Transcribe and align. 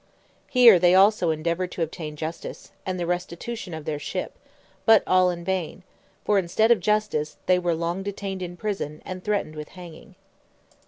Here 0.49 0.79
they 0.79 0.95
also 0.95 1.29
endeavoured 1.29 1.71
to 1.73 1.83
obtain 1.83 2.15
justice, 2.15 2.71
and 2.87 2.99
the 2.99 3.05
restitution 3.05 3.71
of 3.75 3.85
their 3.85 3.99
ship, 3.99 4.33
but 4.83 5.03
all 5.05 5.29
in 5.29 5.43
vain; 5.43 5.83
for 6.25 6.39
instead 6.39 6.71
of 6.71 6.79
justice, 6.79 7.37
they 7.45 7.59
were 7.59 7.75
long 7.75 8.01
detained 8.01 8.41
in 8.41 8.57
prison, 8.57 9.03
and 9.05 9.23
threatened 9.23 9.55
with 9.55 9.69
hanging. 9.77 10.15